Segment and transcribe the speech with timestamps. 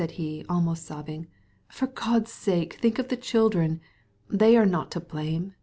[0.09, 1.27] he said, sobbing now;
[1.69, 3.79] "for mercy's sake, think of the children;
[4.31, 5.53] they are not to blame!